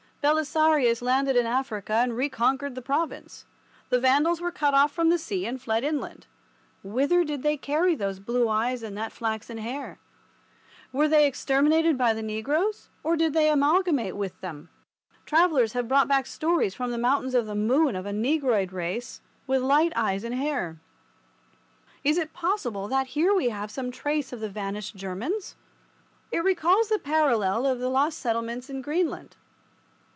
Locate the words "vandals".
3.99-4.39